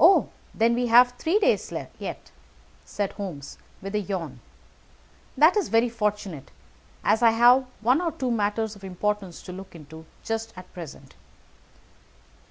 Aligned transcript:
"Oh, 0.00 0.30
then 0.54 0.74
we 0.74 0.86
have 0.86 1.12
three 1.18 1.38
days 1.38 1.70
yet," 1.98 2.30
said 2.86 3.12
Holmes, 3.12 3.58
with 3.82 3.94
a 3.94 3.98
yawn. 4.00 4.40
"That 5.36 5.58
is 5.58 5.68
very 5.68 5.90
fortunate, 5.90 6.50
as 7.04 7.20
I 7.22 7.32
have 7.32 7.66
one 7.82 8.00
or 8.00 8.12
two 8.12 8.30
matters 8.30 8.76
of 8.76 8.82
importance 8.82 9.42
to 9.42 9.52
look 9.52 9.74
into 9.74 10.06
just 10.24 10.54
at 10.56 10.72
present. 10.72 11.16